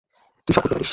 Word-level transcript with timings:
তুই 0.47 0.53
সব 0.53 0.61
করতে 0.61 0.75
পারিস। 0.75 0.89